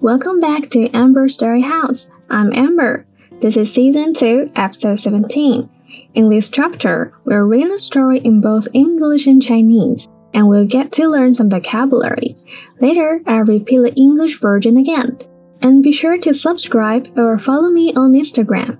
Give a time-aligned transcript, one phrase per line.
[0.00, 2.08] Welcome back to Amber Story House.
[2.28, 3.06] I'm Amber.
[3.40, 5.68] This is season 2, episode 17.
[6.14, 10.92] In this chapter, we'll read the story in both English and Chinese, and we'll get
[10.92, 12.36] to learn some vocabulary.
[12.80, 15.18] Later, I'll repeat the English version again.
[15.62, 18.78] And be sure to subscribe or follow me on Instagram.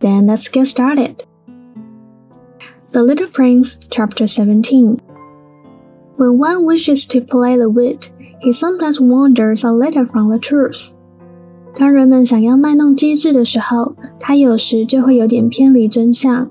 [0.00, 1.24] Then let's get started.
[2.92, 5.00] The Little Prince, Chapter 17.
[6.16, 8.10] When one wishes to play the wit,
[8.41, 10.91] he sometimes wanders a little from the truth.
[11.75, 16.49] 当人们想要卖弄机智的时候，他有时就会有点偏离真相。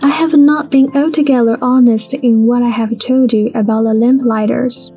[0.00, 4.90] I have not been altogether honest in what I have told you about the lamplighters。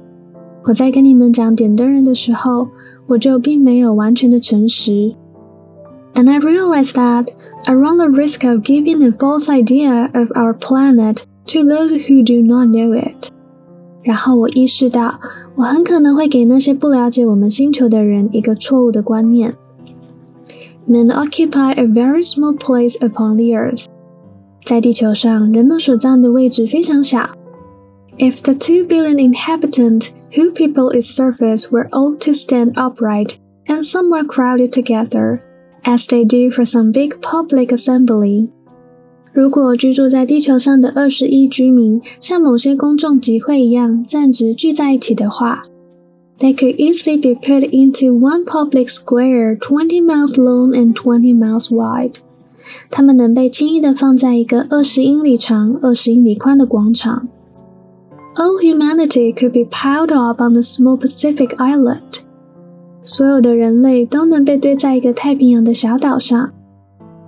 [0.63, 2.67] 我在跟你们讲点灯人的时候，
[3.07, 5.15] 我就并没有完全的诚实。
[6.13, 7.27] And I realize that
[7.65, 12.23] I run the risk of giving a false idea of our planet to those who
[12.23, 13.29] do not know it。
[14.03, 15.19] 然后我意识到，
[15.55, 19.53] 我很可能会给那些不了解我们星球的人一个错误的观念。
[20.87, 23.85] Men occupy a very small place upon the earth。
[24.65, 27.29] 在地球上，人们所占的位置非常小。
[28.17, 33.35] If the two billion inhabitants who people its surface were all to stand upright
[33.67, 35.39] and somewhere crowded together,
[35.83, 38.49] as they do for some big public assembly,
[39.34, 45.64] 如果居住在地球上的二十亿居民像某些公众集会一样站直聚在一起的话
[46.38, 52.14] ，they could easily be put into one public square twenty miles long and twenty miles wide。
[52.90, 57.26] 他们能被轻易地放在一个二十英里长、二十英里宽的广场。
[58.36, 62.22] All humanity could be piled up on the small Pacific island。
[63.02, 66.52] 所有的人类都能被堆在一个太平洋的小岛上。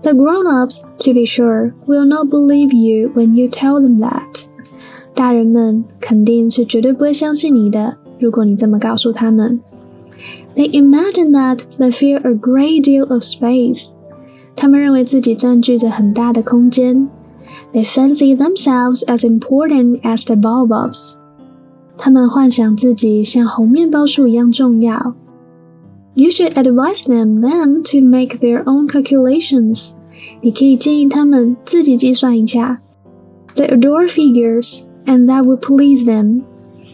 [0.03, 4.21] The grown-ups, to be sure, will not believe you when you tell them that.
[4.33, 4.45] that。
[5.15, 9.61] 大人们肯定是绝对不会相信你的，如果你这么告诉他们。
[10.57, 13.93] They imagine that they fill a great deal of space
[17.73, 21.15] they fancy themselves as important as the baobabs。
[21.99, 25.15] 他们幻想自己像猴面包树一样重要。
[26.15, 29.91] You should advise them then to make their own calculations。
[30.41, 32.81] 你可以建议他们自己计算一下。
[33.55, 36.43] They adore figures, and that would please them.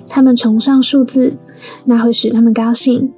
[0.06, 1.37] 他们崇尚数字，
[1.84, 3.12] 那会使他们高兴。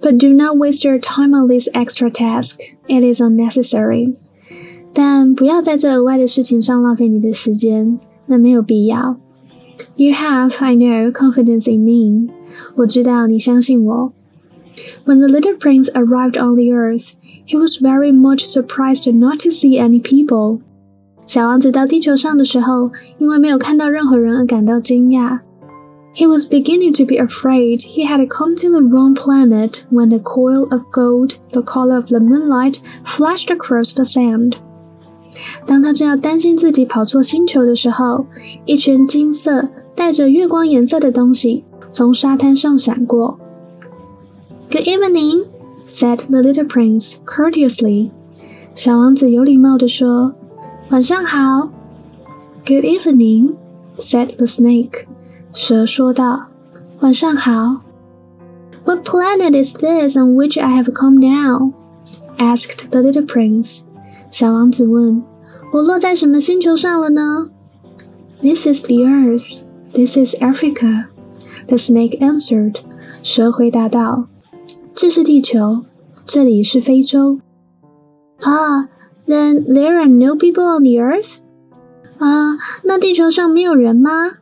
[0.00, 2.56] But do not waste your time on this extra task.
[2.86, 4.14] It is unnecessary.
[4.92, 9.16] 但不要在这额外的事情上浪费你的时间，那没有必要。
[9.96, 12.32] You have, I know, confidence in me.
[12.76, 14.12] 我知道你相信我。
[15.05, 17.13] when the little prince arrived on the earth,
[17.45, 20.59] he was very much surprised not to see any people.
[21.27, 25.39] 小王子到地球上的时候，因为没有看到任何人而感到惊讶。
[26.13, 30.69] He was beginning to be afraid he had come to the wrong planet when a coil
[30.71, 34.53] of gold, the color of the moonlight, flashed across the sand.
[35.65, 38.27] 当他正要担心自己跑错星球的时候，
[38.65, 43.37] 一圈金色、带着月光颜色的东西从沙滩上闪过。
[44.69, 45.45] Good evening,
[45.87, 48.11] said the little prince courteously.
[48.73, 50.33] 小王子有礼貌地说：“
[50.89, 51.69] 晚上好。”
[52.65, 53.55] Good evening,
[53.97, 55.05] said the snake.
[55.53, 56.47] 蛇说道：“
[56.99, 57.81] 晚上好。”
[58.85, 61.73] What planet is this on which I have come down?
[62.37, 63.79] asked the little prince.
[64.29, 65.23] 小王子问：“
[65.73, 67.49] 我落在什么星球上了呢？”
[68.41, 69.63] This is the earth.
[69.93, 71.05] This is Africa.
[71.67, 72.75] The snake answered.
[73.23, 74.27] 蛇回答道。
[74.93, 75.83] 这是地球，
[76.25, 77.39] 这里是非洲。
[78.41, 78.89] 啊，
[79.27, 81.39] Then there are no people on the earth？
[82.17, 84.37] 啊，那地球上没有人吗？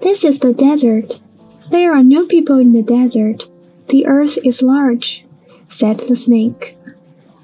[0.00, 1.16] This is the desert.
[1.70, 3.46] There are no people in the desert.
[3.86, 5.22] The earth is large,"
[5.70, 6.74] said the snake.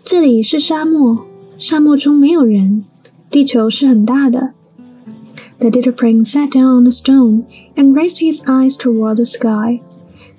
[0.02, 1.24] 这里是沙漠，
[1.58, 2.84] 沙漠中没有人，
[3.30, 4.54] 地球是很大的。
[5.58, 7.44] The little prince sat down on a stone
[7.76, 9.80] and raised his eyes toward the sky.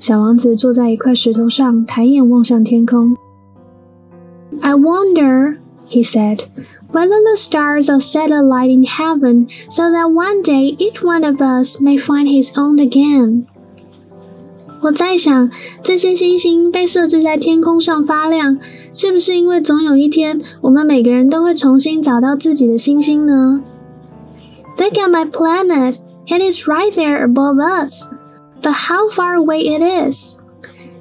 [0.04, 3.16] 小王子坐在一块石头上，抬眼望向天空。
[4.60, 5.56] I wonder,
[5.88, 6.40] he said,
[6.92, 11.40] whether the stars are set alight in heaven so that one day each one of
[11.40, 13.44] us may find his own again.
[14.82, 15.50] 我在想，
[15.82, 18.58] 这些星星被设置在天空上发亮，
[18.92, 23.62] 是不是因为总有一天，我们每个人都会重新找到自己的星星呢
[24.76, 25.94] ？Look at my planet.
[26.26, 28.06] It is right there above us.
[28.63, 30.37] But how far away it is？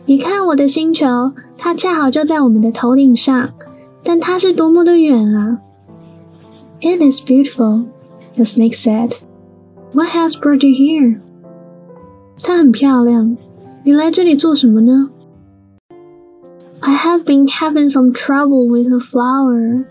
[0.06, 3.50] 你看我的星球，它恰好就在我们的头顶上，
[4.02, 5.58] 但它是多么的远啊！
[6.80, 7.86] It is beautiful,
[8.36, 9.14] the snake said.
[9.92, 11.20] What has brought you here?
[12.42, 13.36] 它很漂亮。
[13.84, 15.10] 你来这里做什么呢
[16.80, 19.84] I have been having some trouble with a flower,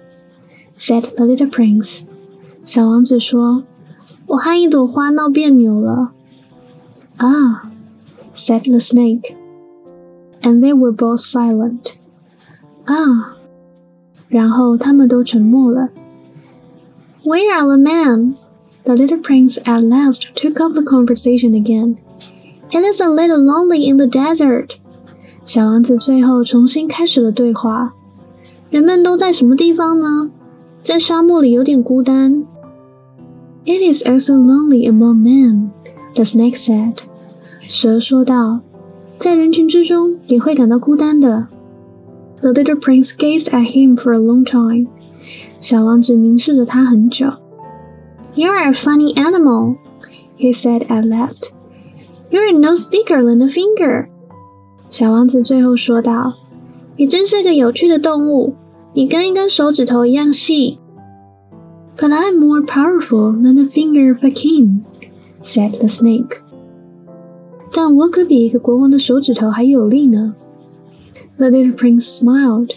[0.78, 2.04] said the little prince.
[2.66, 6.12] 小王子说：“我和一朵花闹别扭了。”
[7.18, 7.70] Ah,
[8.36, 9.36] said the snake.
[10.44, 11.98] And they were both silent.
[12.86, 13.34] Ah.
[14.30, 15.90] 然后他们都沉默了。
[17.24, 18.36] Where are the men?
[18.84, 21.98] The little prince at last took up the conversation again.
[22.70, 24.72] It is a little lonely in the desert.
[25.46, 27.94] 小王子最后重新开始了对话。
[28.70, 30.30] 人们都在什么地方呢？
[30.84, 32.46] 在沙漠里有点孤单。
[33.66, 35.70] It is also lonely among men,
[36.16, 36.98] the snake said.
[37.62, 41.48] 蛇说道：“在人群之中也会感到孤单的。”
[42.42, 44.88] The little prince gazed at him for a long time.
[45.60, 47.28] 小王子凝视着他很久。
[48.36, 49.78] You're a funny animal,
[50.38, 51.50] he said at last.
[52.30, 54.08] You're no thicker than a finger.
[54.90, 58.54] 小王子最后说道：“你真是个有趣的动物，
[58.94, 60.80] 你跟一根手指头一样细。”
[61.98, 64.82] But I'm more powerful than the finger of a king,
[65.44, 66.38] said the snake.
[67.74, 70.36] 但我可比一个国王的手指头还有力呢。
[71.38, 72.72] The little prince smiled.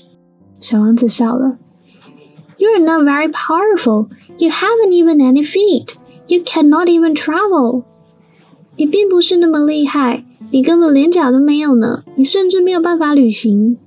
[0.61, 1.57] 小王子笑了。
[2.59, 4.09] You're not very powerful.
[4.39, 5.95] You haven't even any feet.
[6.29, 7.85] You cannot even travel.
[8.77, 12.05] 你并不是那么厉害，你根本连脚都没有呢。
[12.17, 13.79] 你甚至没有办法旅行。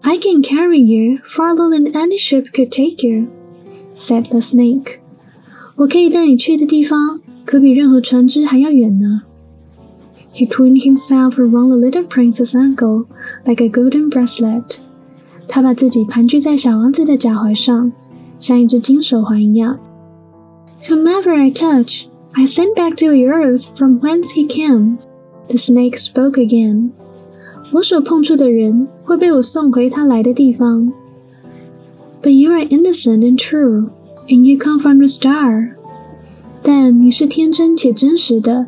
[0.00, 3.26] I can carry you farther than any ship could take you,
[3.96, 4.98] said the snake.
[5.76, 7.20] 我可以带你去的地方，
[7.52, 9.22] 可比任何船只还要远呢。
[10.38, 13.06] he twined himself around the little prince's ankle
[13.44, 14.78] like a golden bracelet.
[15.48, 17.90] 他把自己盘踞在小王子的脚踝上，
[18.38, 19.78] 像一只金手环一样。
[20.84, 24.98] Whomever I touch, I send back to the earth from whence he came.
[25.48, 26.90] The snake spoke again.
[27.72, 30.92] 我所碰触的人会被我送回他来的地方。
[32.22, 33.88] But you are innocent and true,
[34.28, 35.70] and you come from the star.
[36.62, 38.66] 但你是天真且真实的。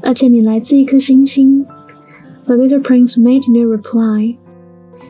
[0.00, 1.64] 而且你来自一颗星星。
[2.46, 4.36] The little prince made no reply.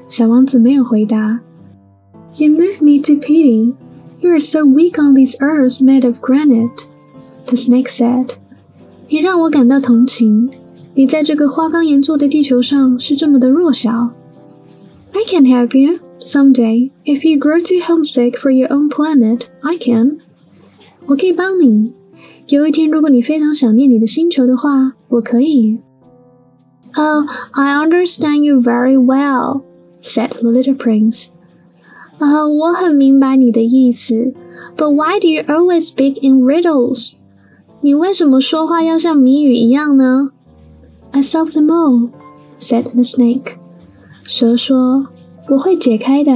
[0.08, 1.40] 小王子没有回答。
[2.36, 3.74] You move me to pity.
[4.20, 6.86] You are so weak on this earth made of granite.
[7.46, 8.30] The snake said.
[9.08, 10.50] 你让我感到同情。
[10.94, 14.10] 你在这个花岗岩做的地球上是这么的弱小。
[15.12, 19.42] I can help you someday if you grow too homesick for your own planet.
[19.60, 20.18] I can.
[21.06, 21.92] 我可以帮你。
[22.48, 25.80] 有一天，如果你非常想念你的星球的话，我可以。
[26.94, 29.62] Oh, I understand you very well,"
[30.02, 31.26] said the little prince.
[32.18, 34.32] 啊，我很明白你的意思。
[34.76, 37.16] But why do you always speak in riddles?
[37.80, 40.30] 你为什么说话要像谜语一样呢？
[41.12, 42.08] I solve them all,"
[42.58, 43.56] said the snake.
[44.24, 45.06] 蛇说：“
[45.48, 46.32] 我会解开的。”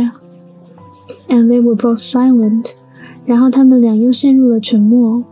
[1.28, 2.72] And they were both silent.
[3.25, 5.25] 然后他们俩又陷入了沉默。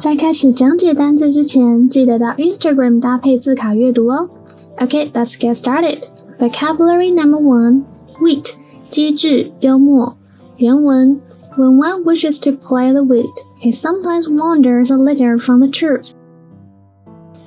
[0.00, 4.28] 在开始讲解单词之前，记得到 Instagram 搭配字卡阅读哦。
[4.78, 6.00] Okay, let's get started.
[6.38, 7.84] Vocabulary number one:
[8.20, 8.50] wit，
[8.90, 10.16] 机智、幽默。
[10.58, 11.20] 原文：
[11.56, 16.10] When one wishes to play the wit, he sometimes wanders a little from the truth.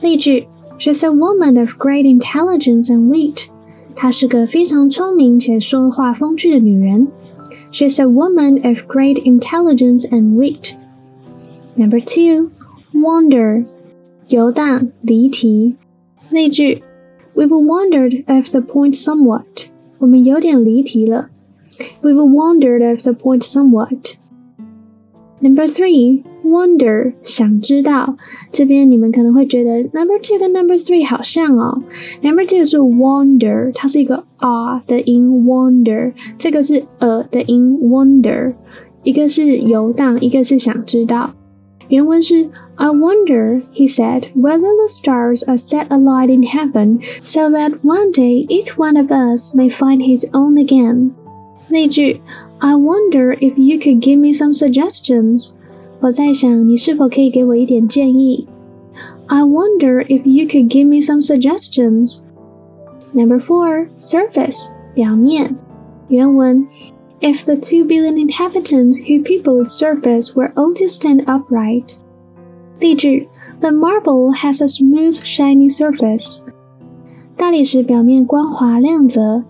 [0.02, 0.48] 例句：
[0.80, 3.48] She's a woman of great intelligence and wit.
[3.96, 7.10] 她是个非常聪明且说话风趣的女人。
[7.72, 10.72] She's a woman of great intelligence and wit.
[11.76, 12.50] Number two,
[12.94, 13.66] wander，
[14.28, 15.76] 游荡、离题。
[16.30, 16.82] 例句：
[17.36, 19.68] We've wandered off the point somewhat。
[20.00, 21.30] 我们有点离题了。
[22.02, 28.18] We've wandered off the point somewhat。Number three, wonder，想知道。
[28.52, 31.82] 这边你们可能会觉得 number two 跟 number three 好像哦。
[32.22, 38.54] Number two 是 wonder，它是一个 r 的音，wonder，这个是 a 的音，wonder。
[39.04, 41.32] 一个是游荡，一个是想知道。
[41.90, 47.84] 原文是 I wonder, he said, whether the stars are set alight in heaven so that
[47.84, 51.12] one day each one of us may find his own again.
[51.68, 52.22] 例句
[52.60, 55.50] I wonder if you could give me some suggestions.
[56.02, 58.48] 我在想你是否可以给我一点建议。
[59.28, 62.20] I wonder if you could give me some suggestions.
[63.14, 65.56] Number four, surface 表面。
[66.10, 66.68] 原文
[67.22, 71.98] if the two billion inhabitants who people its surface were all to stand upright.
[72.80, 73.28] 例句：
[73.60, 76.40] The marble has a smooth, shiny surface.
[77.36, 79.44] 大理石表面光滑亮泽。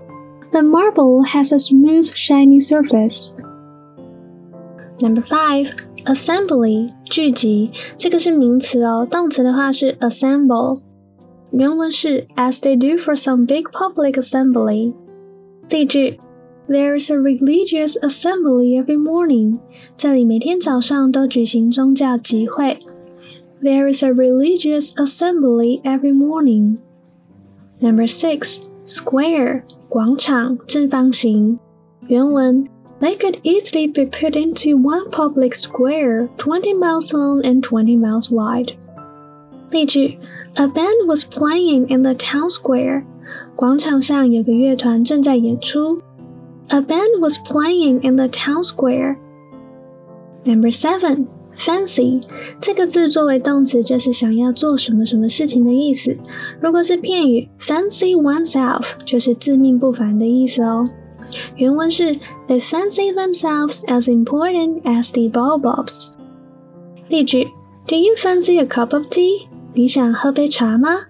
[0.51, 3.29] The marble has a smooth, shiny surface.
[4.99, 5.67] Number five,
[6.05, 10.81] Assembly 聚集，这个是名词哦，动词的话是 assemble。
[11.51, 14.93] 原文是 As they do for some big public assembly。
[15.69, 16.19] 例句
[16.67, 19.59] ：There is a religious assembly every morning。
[19.97, 22.79] 这里每天早上都举行宗教集会。
[23.61, 26.77] There is a religious assembly every morning.
[27.79, 31.59] Number six, square 广场正方形。
[32.07, 32.67] 原文
[32.99, 38.29] They could easily be put into one public square, 20 miles long and 20 miles
[38.29, 38.75] wide.
[39.71, 40.17] 例句：
[40.55, 43.03] A band was playing in the town square.
[43.55, 46.01] 广场上有个乐团正在演出。
[46.69, 49.17] A band was playing in the town square.
[50.45, 51.25] Number seven,
[51.57, 52.21] fancy
[52.61, 56.15] 这个字作为动词就是想要做什么什么事情的意思。
[56.61, 60.87] 如果是片语，fancy oneself 就是自命不凡的意思哦。
[61.55, 62.15] 原文是
[62.47, 66.09] They fancy themselves as important as the Baobabs。
[67.07, 67.45] 例句：
[67.87, 69.47] Do you fancy a cup of tea？
[69.73, 71.01] 你想喝杯茶吗？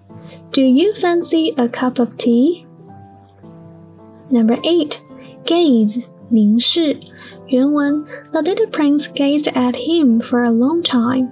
[0.52, 2.64] Do you fancy a cup of tea?
[4.30, 4.98] Number eight,
[5.44, 6.98] gaze 凝视。
[7.48, 11.28] 原文：The little prince gazed at him for a long time。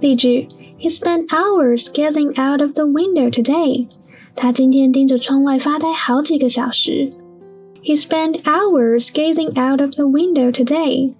[0.00, 0.48] 例句：
[0.78, 3.88] He spent hours gazing out of the window today。
[4.34, 7.10] 他今天盯着窗外发呆好几个小时。
[7.82, 11.14] He spent hours gazing out of the window today.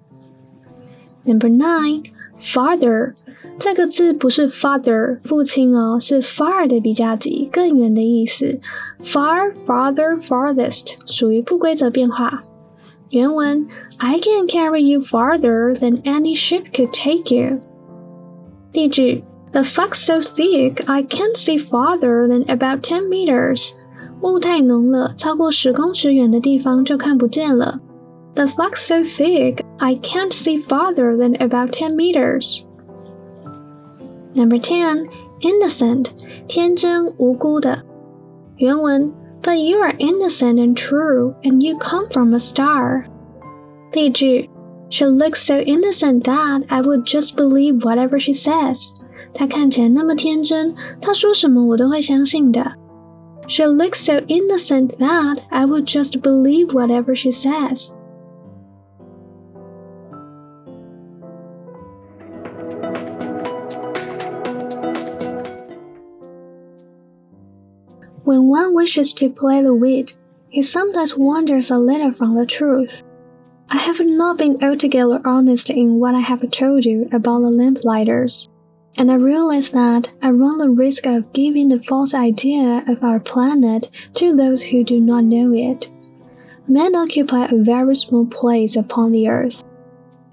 [1.25, 2.03] Number nine,
[2.42, 3.14] Farther
[3.58, 8.58] 这个字不是 father 父亲哦，是 far 的比较级，更远的意思。
[9.02, 12.42] far, farther, farthest 属于不规则变化。
[13.10, 13.66] 原文
[13.98, 17.60] I can carry you farther than any ship could take you。
[18.72, 19.22] 例句
[19.52, 23.70] The fog's so thick I can't see farther than about ten meters。
[24.22, 27.78] 雾太浓了，超过十公尺远的地方就看不见了。
[28.35, 35.07] The fog's so thick I can't see farther than about ten meters。Number ten,
[35.41, 36.11] innocent，
[36.47, 37.83] 天真无辜的。
[38.57, 43.05] 原文，But you are innocent and true, and you come from a star。
[43.91, 44.49] 例句，
[44.89, 48.91] She looks so innocent that I would just believe whatever she says。
[49.33, 52.73] 她看起来那么天真，她说什么我都会相信的。
[53.47, 57.91] She looks so innocent that I would just believe whatever she says。
[68.44, 70.14] When one wishes to play the wit,
[70.50, 73.02] he sometimes wanders a little from the truth.
[73.70, 78.46] I have not been altogether honest in what I have told you about the lamplighters,
[78.96, 83.18] and I realize that I run the risk of giving the false idea of our
[83.18, 85.88] planet to those who do not know it.
[86.68, 89.64] Men occupy a very small place upon the earth.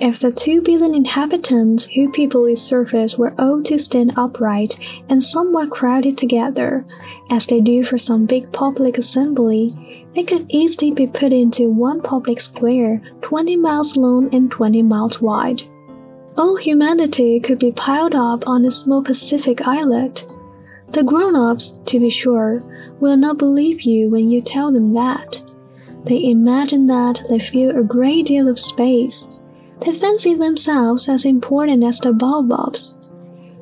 [0.02, 4.76] If the two billion inhabitants who people its surface were all to stand upright
[5.10, 6.84] and somewhat crowded together,
[7.30, 9.70] as they do for some big public assembly,
[10.16, 15.22] they could easily be put into one public square 20 miles long and 20 miles
[15.22, 15.62] wide.
[16.36, 20.26] All humanity could be piled up on a small Pacific islet.
[20.94, 22.64] The grown ups, to be sure,
[23.00, 25.44] will not believe you when you tell them that.
[26.06, 29.28] They imagine that they fill a great deal of space
[29.82, 32.98] they fancy themselves as important as the baobabs.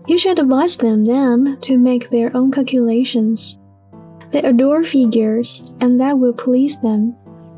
[0.07, 3.57] You should advise them then to make their own calculations.
[4.31, 7.15] They adore figures, and that will please them.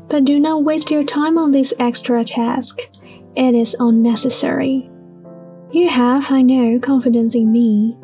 [0.08, 2.80] But do not waste your time on this extra task.
[3.36, 4.90] It is unnecessary.
[5.70, 7.96] You have, I know, confidence in me.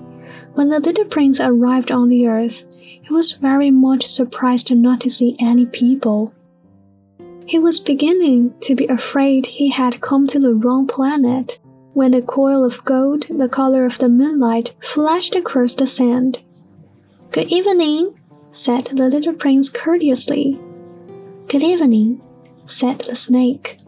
[0.55, 5.11] When the little prince arrived on the earth, he was very much surprised not to
[5.11, 6.33] see any people.
[7.49, 11.59] He was beginning to be afraid he had come to the wrong planet
[11.95, 16.41] when a coil of gold, the color of the moonlight, flashed across the sand.
[17.33, 18.21] Good evening,
[18.53, 20.61] said the little prince courteously.
[21.49, 22.21] Good evening,
[22.67, 23.79] said the snake.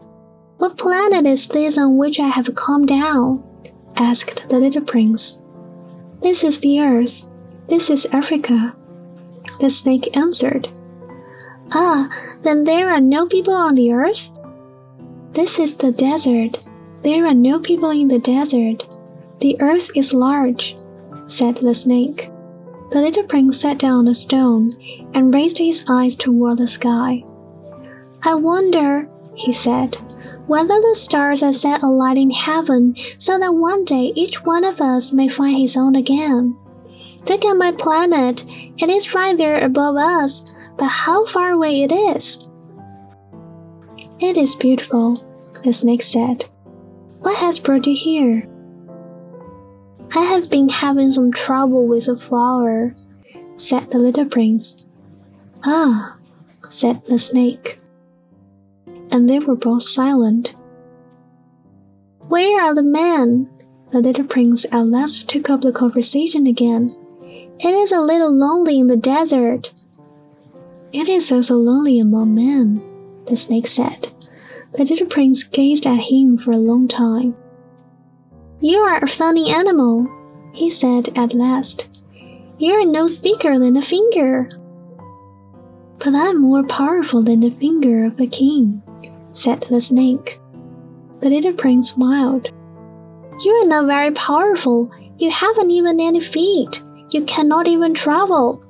[0.57, 3.43] What planet is this on which I have come down?
[3.95, 5.37] asked the little prince.
[6.23, 7.13] This is the earth.
[7.69, 8.75] This is Africa.
[9.59, 10.67] The snake answered.
[11.73, 12.09] Ah,
[12.43, 14.29] then there are no people on the earth?
[15.33, 16.59] This is the desert.
[17.03, 18.87] There are no people in the desert.
[19.39, 20.77] The earth is large,
[21.27, 22.29] said the snake.
[22.91, 24.69] The little prince sat down on a stone
[25.13, 27.23] and raised his eyes toward the sky.
[28.23, 29.95] I wonder, he said,
[30.47, 34.81] whether the stars are set alight in heaven so that one day each one of
[34.81, 36.57] us may find his own again.
[37.27, 38.43] Look at my planet.
[38.77, 40.43] It is right there above us,
[40.77, 42.47] but how far away it is.
[44.19, 45.23] It is beautiful,
[45.63, 46.45] the snake said.
[47.21, 48.47] What has brought you here?
[50.13, 52.95] I have been having some trouble with a flower,
[53.57, 54.75] said the little prince.
[55.63, 56.17] Ah,
[56.69, 57.79] said the snake.
[59.11, 60.53] And they were both silent.
[62.27, 63.49] Where are the men?
[63.91, 66.89] The little prince at last took up the conversation again.
[67.59, 69.71] It is a little lonely in the desert.
[70.93, 72.81] It is also lonely among men,
[73.25, 74.09] the snake said.
[74.73, 77.35] The little prince gazed at him for a long time.
[78.59, 80.07] You are a funny animal,
[80.53, 81.87] he said at last.
[82.57, 84.49] You are no thicker than a finger.
[85.97, 88.81] But I'm more powerful than the finger of a king,
[89.31, 90.39] said the snake.
[91.21, 92.49] The little prince smiled.
[93.39, 94.91] You are not very powerful.
[95.17, 96.83] You haven't even any feet.
[97.11, 98.63] You cannot even travel.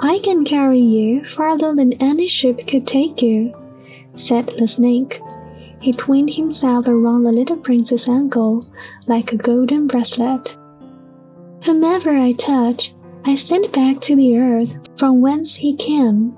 [0.00, 3.52] I can carry you farther than any ship could take you,
[4.14, 5.20] said the snake.
[5.80, 8.64] He twined himself around the little prince's ankle
[9.06, 10.56] like a golden bracelet.
[11.64, 16.36] Whomever I touch, I send back to the earth from whence he came.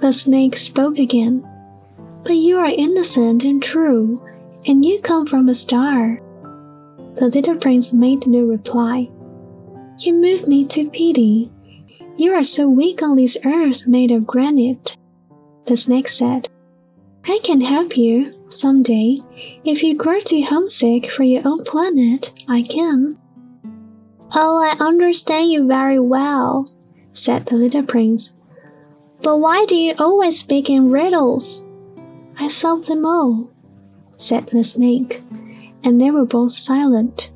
[0.00, 1.46] The snake spoke again.
[2.24, 4.20] But you are innocent and true,
[4.66, 6.20] and you come from a star.
[7.16, 9.08] The little prince made no reply.
[10.00, 11.50] You move me to pity.
[12.16, 14.96] You are so weak on this earth made of granite.
[15.66, 16.48] The snake said,
[17.24, 19.18] I can help you someday.
[19.64, 23.18] If you grow too homesick for your own planet, I can.
[24.34, 26.70] Oh, I understand you very well,
[27.12, 28.32] said the little prince.
[29.22, 31.62] But why do you always speak in riddles?
[32.38, 33.50] I solved them all,
[34.18, 35.22] said the snake,
[35.82, 37.30] and they were both silent.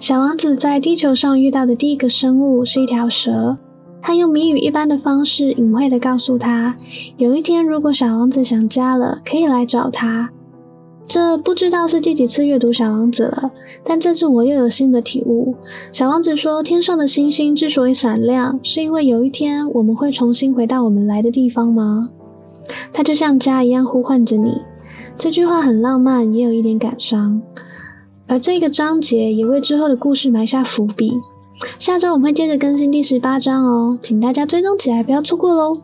[0.00, 3.58] 小王子在地球上遇到的第一个生物是一条蛇。
[4.00, 6.74] 他用谜语一般的方式隐晦的告诉他，
[7.18, 10.30] 有一天如果小王子想家了，可以来找他。
[11.06, 13.50] 这不知道是第几次阅读小王子了，
[13.84, 15.54] 但这次我又有新的体悟。
[15.92, 22.08] 小王子说，天上的星星之所以闪亮，是因为有一天我们会重新回到我们来的地方吗？
[22.94, 24.62] 它就像家一样呼唤着你。
[25.18, 27.42] 这句话很浪漫，也有一点感伤。
[28.30, 31.20] 而这个章节也为之后的故事埋下伏笔。
[31.80, 35.82] 下周我们会接着更新第十八章哦，请大家追踪起来，不要错过喽。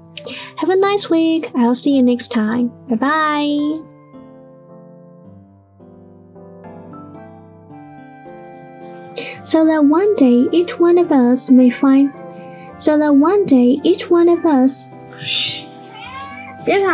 [0.57, 1.51] Have a nice week.
[1.55, 2.71] I'll see you next time.
[2.89, 3.83] Bye bye.
[9.45, 12.13] So that one day each one of us may find.
[12.79, 14.87] So that one day each one of us.
[16.65, 16.93] 别吵。